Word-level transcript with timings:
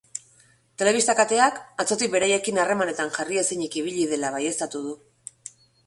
Telebista 0.81 1.15
kateak, 1.19 1.59
atzotik 1.85 2.13
beraiekin 2.17 2.59
harremanetan 2.65 3.15
jarri 3.21 3.41
ezinik 3.45 3.81
ibili 3.85 4.11
dela 4.15 4.37
baieztatu 4.39 4.87
du. 4.91 5.01